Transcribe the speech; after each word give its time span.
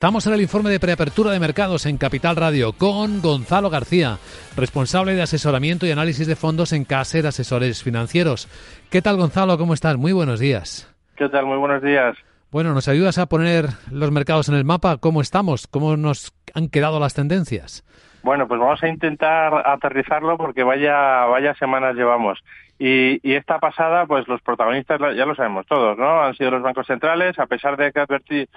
Estamos 0.00 0.26
en 0.26 0.32
el 0.32 0.40
informe 0.40 0.70
de 0.70 0.80
preapertura 0.80 1.30
de 1.30 1.38
mercados 1.38 1.84
en 1.84 1.98
Capital 1.98 2.34
Radio 2.34 2.72
con 2.72 3.20
Gonzalo 3.20 3.68
García, 3.68 4.16
responsable 4.56 5.12
de 5.12 5.20
asesoramiento 5.20 5.84
y 5.84 5.90
análisis 5.90 6.26
de 6.26 6.36
fondos 6.36 6.72
en 6.72 6.86
Caser 6.86 7.26
Asesores 7.26 7.82
Financieros. 7.82 8.48
¿Qué 8.90 9.02
tal 9.02 9.18
Gonzalo? 9.18 9.58
¿Cómo 9.58 9.74
estás? 9.74 9.98
Muy 9.98 10.12
buenos 10.12 10.40
días. 10.40 10.90
¿Qué 11.16 11.28
tal? 11.28 11.44
Muy 11.44 11.58
buenos 11.58 11.82
días. 11.82 12.16
Bueno, 12.50 12.72
¿nos 12.72 12.88
ayudas 12.88 13.18
a 13.18 13.26
poner 13.26 13.66
los 13.92 14.10
mercados 14.10 14.48
en 14.48 14.54
el 14.54 14.64
mapa? 14.64 14.96
¿Cómo 14.96 15.20
estamos? 15.20 15.66
¿Cómo 15.66 15.98
nos 15.98 16.32
han 16.54 16.70
quedado 16.70 16.98
las 16.98 17.12
tendencias? 17.12 17.84
Bueno, 18.22 18.48
pues 18.48 18.58
vamos 18.58 18.82
a 18.82 18.88
intentar 18.88 19.52
aterrizarlo 19.68 20.38
porque 20.38 20.62
vaya, 20.62 21.26
vaya 21.26 21.52
semanas 21.56 21.94
llevamos. 21.94 22.38
Y, 22.78 23.20
y, 23.22 23.34
esta 23.34 23.58
pasada, 23.58 24.06
pues 24.06 24.26
los 24.28 24.40
protagonistas 24.40 24.98
ya 25.14 25.26
lo 25.26 25.34
sabemos 25.34 25.66
todos, 25.66 25.98
¿no? 25.98 26.22
Han 26.22 26.34
sido 26.36 26.52
los 26.52 26.62
bancos 26.62 26.86
centrales, 26.86 27.38
a 27.38 27.44
pesar 27.44 27.76
de 27.76 27.92
que 27.92 28.00
advertir 28.00 28.48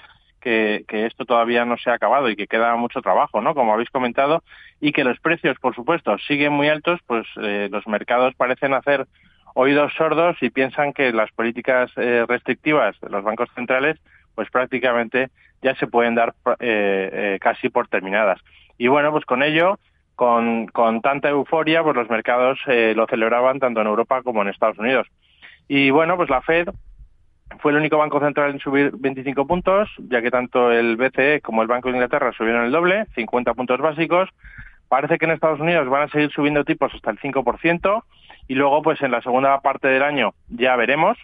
que, 0.43 1.05
esto 1.05 1.25
todavía 1.25 1.65
no 1.65 1.77
se 1.77 1.89
ha 1.89 1.93
acabado 1.93 2.29
y 2.29 2.35
que 2.35 2.47
queda 2.47 2.75
mucho 2.75 3.01
trabajo, 3.01 3.41
¿no? 3.41 3.55
Como 3.55 3.73
habéis 3.73 3.89
comentado, 3.89 4.43
y 4.81 4.91
que 4.91 5.03
los 5.03 5.19
precios, 5.19 5.57
por 5.59 5.73
supuesto, 5.73 6.17
siguen 6.19 6.53
muy 6.53 6.67
altos, 6.67 6.99
pues 7.07 7.25
eh, 7.41 7.69
los 7.71 7.87
mercados 7.87 8.35
parecen 8.35 8.73
hacer 8.73 9.07
oídos 9.55 9.93
sordos 9.93 10.35
y 10.41 10.49
piensan 10.49 10.93
que 10.93 11.13
las 11.13 11.31
políticas 11.31 11.91
eh, 11.95 12.25
restrictivas 12.27 12.99
de 12.99 13.09
los 13.09 13.23
bancos 13.23 13.49
centrales, 13.55 13.97
pues 14.35 14.49
prácticamente 14.49 15.29
ya 15.61 15.75
se 15.75 15.87
pueden 15.87 16.15
dar 16.15 16.33
eh, 16.59 17.37
casi 17.39 17.69
por 17.69 17.87
terminadas. 17.87 18.41
Y 18.77 18.87
bueno, 18.87 19.11
pues 19.11 19.25
con 19.25 19.43
ello, 19.43 19.79
con, 20.15 20.67
con 20.67 21.01
tanta 21.01 21.29
euforia, 21.29 21.83
pues 21.83 21.95
los 21.95 22.09
mercados 22.09 22.59
lo 22.67 23.05
celebraban 23.07 23.59
tanto 23.59 23.79
en 23.79 23.87
Europa 23.87 24.23
como 24.23 24.41
en 24.41 24.49
Estados 24.49 24.79
Unidos. 24.79 25.07
Y 25.67 25.91
bueno, 25.91 26.17
pues 26.17 26.29
la 26.29 26.41
Fed 26.41 26.67
fue 27.59 27.71
el 27.71 27.77
único 27.77 27.97
banco 27.97 28.19
central 28.19 28.51
en 28.51 28.59
subir 28.59 28.91
25 28.97 29.47
puntos, 29.47 29.89
ya 30.09 30.21
que 30.21 30.31
tanto 30.31 30.71
el 30.71 30.95
BCE 30.95 31.41
como 31.41 31.61
el 31.61 31.67
Banco 31.67 31.89
de 31.89 31.95
Inglaterra 31.95 32.31
subieron 32.33 32.65
el 32.65 32.71
doble, 32.71 33.05
50 33.15 33.53
puntos 33.53 33.79
básicos. 33.79 34.29
Parece 34.87 35.17
que 35.17 35.25
en 35.25 35.31
Estados 35.31 35.59
Unidos 35.59 35.89
van 35.89 36.03
a 36.03 36.11
seguir 36.11 36.31
subiendo 36.31 36.63
tipos 36.63 36.93
hasta 36.93 37.11
el 37.11 37.19
5% 37.19 38.03
y 38.47 38.55
luego 38.55 38.81
pues 38.81 39.01
en 39.01 39.11
la 39.11 39.21
segunda 39.21 39.59
parte 39.61 39.87
del 39.87 40.03
año 40.03 40.33
ya 40.49 40.75
veremos. 40.75 41.17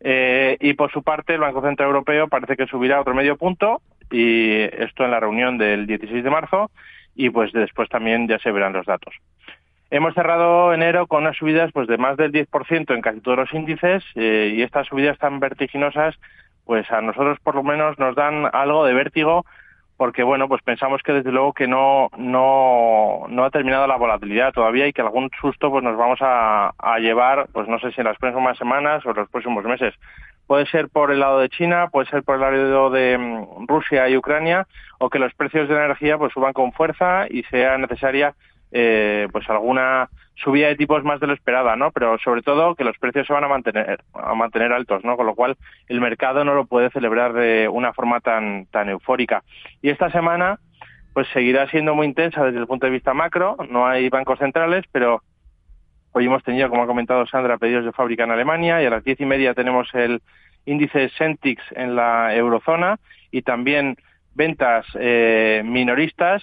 Eh, 0.00 0.56
y 0.60 0.74
por 0.74 0.92
su 0.92 1.02
parte 1.02 1.34
el 1.34 1.40
Banco 1.40 1.60
Central 1.60 1.88
Europeo 1.88 2.28
parece 2.28 2.56
que 2.56 2.66
subirá 2.66 3.00
otro 3.00 3.14
medio 3.14 3.36
punto 3.36 3.82
y 4.10 4.60
esto 4.60 5.04
en 5.04 5.10
la 5.10 5.20
reunión 5.20 5.58
del 5.58 5.86
16 5.86 6.22
de 6.22 6.30
marzo 6.30 6.70
y 7.14 7.30
pues 7.30 7.52
después 7.52 7.88
también 7.88 8.28
ya 8.28 8.38
se 8.38 8.52
verán 8.52 8.72
los 8.72 8.86
datos. 8.86 9.14
Hemos 9.90 10.14
cerrado 10.14 10.74
enero 10.74 11.06
con 11.06 11.22
unas 11.22 11.36
subidas 11.36 11.72
pues 11.72 11.88
de 11.88 11.96
más 11.96 12.16
del 12.16 12.32
10% 12.32 12.94
en 12.94 13.00
casi 13.00 13.20
todos 13.20 13.38
los 13.38 13.54
índices 13.54 14.04
eh, 14.16 14.52
y 14.54 14.62
estas 14.62 14.86
subidas 14.86 15.18
tan 15.18 15.40
vertiginosas 15.40 16.14
pues 16.66 16.90
a 16.90 17.00
nosotros 17.00 17.38
por 17.42 17.54
lo 17.54 17.62
menos 17.62 17.98
nos 17.98 18.14
dan 18.14 18.50
algo 18.52 18.84
de 18.84 18.92
vértigo 18.92 19.46
porque 19.96 20.22
bueno 20.22 20.46
pues 20.46 20.62
pensamos 20.62 21.02
que 21.02 21.14
desde 21.14 21.32
luego 21.32 21.54
que 21.54 21.66
no 21.66 22.10
no 22.18 23.24
no 23.30 23.44
ha 23.44 23.50
terminado 23.50 23.86
la 23.86 23.96
volatilidad 23.96 24.52
todavía 24.52 24.86
y 24.86 24.92
que 24.92 25.00
algún 25.00 25.30
susto 25.40 25.70
pues 25.70 25.82
nos 25.82 25.96
vamos 25.96 26.18
a, 26.20 26.74
a 26.78 26.98
llevar 26.98 27.48
pues 27.54 27.66
no 27.66 27.78
sé 27.78 27.90
si 27.92 28.02
en 28.02 28.06
las 28.06 28.18
próximas 28.18 28.58
semanas 28.58 29.06
o 29.06 29.14
los 29.14 29.30
próximos 29.30 29.64
meses. 29.64 29.94
Puede 30.46 30.64
ser 30.66 30.88
por 30.88 31.12
el 31.12 31.20
lado 31.20 31.40
de 31.40 31.50
China, 31.50 31.88
puede 31.90 32.08
ser 32.08 32.22
por 32.22 32.36
el 32.36 32.40
lado 32.40 32.88
de 32.88 33.18
mm, 33.18 33.66
Rusia 33.66 34.08
y 34.08 34.16
Ucrania, 34.16 34.66
o 34.98 35.10
que 35.10 35.18
los 35.18 35.34
precios 35.34 35.68
de 35.68 35.74
energía 35.74 36.16
pues 36.16 36.32
suban 36.32 36.54
con 36.54 36.72
fuerza 36.72 37.26
y 37.28 37.42
sea 37.44 37.76
necesaria 37.76 38.34
eh, 38.72 39.28
pues 39.32 39.48
alguna 39.48 40.08
subida 40.36 40.68
de 40.68 40.76
tipos 40.76 41.02
más 41.04 41.20
de 41.20 41.26
lo 41.26 41.34
esperada, 41.34 41.76
¿no? 41.76 41.90
Pero 41.90 42.18
sobre 42.18 42.42
todo 42.42 42.74
que 42.74 42.84
los 42.84 42.96
precios 42.98 43.26
se 43.26 43.32
van 43.32 43.44
a 43.44 43.48
mantener, 43.48 44.00
a 44.14 44.34
mantener 44.34 44.72
altos, 44.72 45.04
¿no? 45.04 45.16
Con 45.16 45.26
lo 45.26 45.34
cual 45.34 45.56
el 45.88 46.00
mercado 46.00 46.44
no 46.44 46.54
lo 46.54 46.66
puede 46.66 46.90
celebrar 46.90 47.32
de 47.32 47.68
una 47.68 47.92
forma 47.92 48.20
tan, 48.20 48.66
tan 48.66 48.88
eufórica. 48.88 49.42
Y 49.82 49.90
esta 49.90 50.10
semana, 50.10 50.58
pues 51.12 51.26
seguirá 51.32 51.68
siendo 51.70 51.94
muy 51.94 52.06
intensa 52.06 52.44
desde 52.44 52.58
el 52.58 52.66
punto 52.66 52.86
de 52.86 52.92
vista 52.92 53.14
macro, 53.14 53.56
no 53.68 53.86
hay 53.86 54.08
bancos 54.08 54.38
centrales, 54.38 54.84
pero 54.92 55.22
hoy 56.12 56.26
hemos 56.26 56.44
tenido, 56.44 56.68
como 56.68 56.84
ha 56.84 56.86
comentado 56.86 57.26
Sandra, 57.26 57.58
pedidos 57.58 57.84
de 57.84 57.92
fábrica 57.92 58.24
en 58.24 58.30
Alemania 58.30 58.82
y 58.82 58.86
a 58.86 58.90
las 58.90 59.04
diez 59.04 59.20
y 59.20 59.26
media 59.26 59.54
tenemos 59.54 59.92
el 59.94 60.22
índice 60.66 61.08
Sentix 61.10 61.62
en 61.72 61.96
la 61.96 62.34
eurozona 62.34 62.98
y 63.30 63.42
también 63.42 63.96
ventas 64.34 64.86
eh, 64.94 65.62
minoristas 65.64 66.42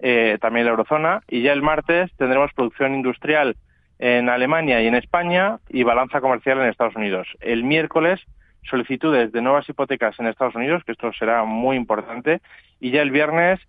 eh, 0.00 0.38
también 0.40 0.66
la 0.66 0.72
eurozona, 0.72 1.22
y 1.28 1.42
ya 1.42 1.52
el 1.52 1.62
martes 1.62 2.10
tendremos 2.16 2.52
producción 2.52 2.94
industrial 2.94 3.56
en 3.98 4.28
Alemania 4.28 4.80
y 4.80 4.86
en 4.86 4.94
España 4.94 5.58
y 5.68 5.82
balanza 5.82 6.20
comercial 6.20 6.58
en 6.60 6.68
Estados 6.68 6.96
Unidos. 6.96 7.26
El 7.40 7.64
miércoles 7.64 8.20
solicitudes 8.62 9.32
de 9.32 9.42
nuevas 9.42 9.68
hipotecas 9.68 10.18
en 10.20 10.26
Estados 10.26 10.54
Unidos, 10.54 10.82
que 10.84 10.92
esto 10.92 11.12
será 11.12 11.44
muy 11.44 11.76
importante, 11.76 12.40
y 12.80 12.90
ya 12.90 13.02
el 13.02 13.10
viernes 13.10 13.60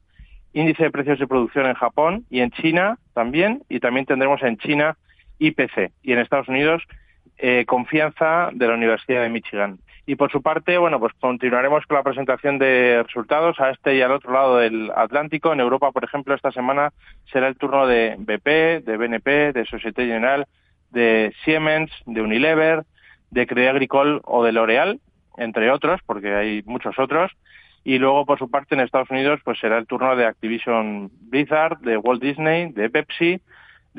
índice 0.53 0.83
de 0.83 0.91
precios 0.91 1.19
de 1.19 1.27
producción 1.27 1.67
en 1.67 1.75
Japón 1.75 2.25
y 2.29 2.41
en 2.41 2.51
China 2.51 2.97
también, 3.13 3.63
y 3.69 3.79
también 3.79 4.05
tendremos 4.05 4.41
en 4.43 4.57
China 4.57 4.97
IPC 5.39 5.91
y 6.03 6.13
en 6.13 6.19
Estados 6.19 6.47
Unidos 6.47 6.83
eh, 7.37 7.65
confianza 7.65 8.49
de 8.51 8.67
la 8.67 8.73
Universidad 8.73 9.21
de 9.21 9.29
Michigan. 9.29 9.79
Y 10.05 10.15
por 10.15 10.31
su 10.31 10.41
parte, 10.41 10.77
bueno, 10.77 10.99
pues 10.99 11.13
continuaremos 11.19 11.85
con 11.85 11.97
la 11.97 12.03
presentación 12.03 12.57
de 12.57 13.03
resultados 13.03 13.59
a 13.59 13.69
este 13.69 13.95
y 13.95 14.01
al 14.01 14.11
otro 14.11 14.33
lado 14.33 14.57
del 14.57 14.91
Atlántico. 14.95 15.53
En 15.53 15.59
Europa, 15.59 15.91
por 15.91 16.03
ejemplo, 16.03 16.33
esta 16.33 16.51
semana 16.51 16.91
será 17.31 17.47
el 17.47 17.57
turno 17.57 17.85
de 17.85 18.15
BP, 18.17 18.85
de 18.85 18.97
BNP, 18.97 19.53
de 19.53 19.65
Societe 19.65 20.07
General, 20.07 20.47
de 20.91 21.33
Siemens, 21.43 21.91
de 22.05 22.21
Unilever, 22.21 22.83
de 23.29 23.45
Crédit 23.45 23.69
Agricole 23.69 24.19
o 24.23 24.43
de 24.43 24.51
L'Oreal, 24.51 24.99
entre 25.37 25.69
otros, 25.71 26.01
porque 26.05 26.33
hay 26.33 26.63
muchos 26.65 26.97
otros. 26.97 27.31
Y 27.83 27.97
luego, 27.97 28.25
por 28.25 28.39
su 28.39 28.49
parte, 28.49 28.75
en 28.75 28.81
Estados 28.81 29.09
Unidos, 29.09 29.39
pues 29.43 29.59
será 29.59 29.77
el 29.77 29.87
turno 29.87 30.15
de 30.15 30.25
Activision 30.25 31.11
Blizzard, 31.21 31.79
de 31.79 31.97
Walt 31.97 32.21
Disney, 32.21 32.71
de 32.71 32.89
Pepsi, 32.89 33.41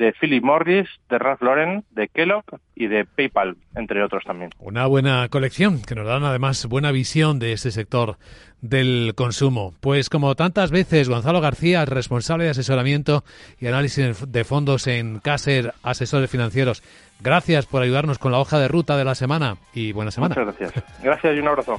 de 0.01 0.13
Philip 0.13 0.43
Morris, 0.43 0.89
de 1.11 1.19
Ralph 1.19 1.43
Lauren, 1.43 1.83
de 1.91 2.07
Kellogg 2.07 2.43
y 2.73 2.87
de 2.87 3.05
PayPal, 3.05 3.55
entre 3.75 4.03
otros 4.03 4.23
también. 4.23 4.49
Una 4.57 4.87
buena 4.87 5.29
colección 5.29 5.79
que 5.83 5.93
nos 5.93 6.07
dan 6.07 6.23
además 6.23 6.65
buena 6.65 6.91
visión 6.91 7.37
de 7.37 7.53
este 7.53 7.69
sector 7.69 8.17
del 8.61 9.13
consumo. 9.15 9.75
Pues 9.79 10.09
como 10.09 10.33
tantas 10.33 10.71
veces, 10.71 11.07
Gonzalo 11.07 11.39
García, 11.39 11.85
responsable 11.85 12.45
de 12.45 12.49
asesoramiento 12.49 13.23
y 13.59 13.67
análisis 13.67 14.31
de 14.31 14.43
fondos 14.43 14.87
en 14.87 15.19
Caser 15.19 15.73
Asesores 15.83 16.31
Financieros. 16.31 16.81
Gracias 17.19 17.67
por 17.67 17.83
ayudarnos 17.83 18.17
con 18.17 18.31
la 18.31 18.39
hoja 18.39 18.57
de 18.57 18.67
ruta 18.67 18.97
de 18.97 19.05
la 19.05 19.13
semana 19.13 19.57
y 19.75 19.91
buena 19.91 20.09
semana. 20.09 20.33
Muchas 20.33 20.57
gracias. 20.57 20.83
Gracias 21.03 21.35
y 21.35 21.39
un 21.39 21.47
abrazo. 21.47 21.69